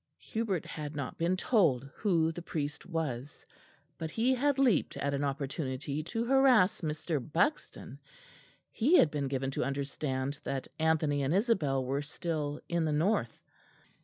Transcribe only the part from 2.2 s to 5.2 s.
the priest was; but he had leapt at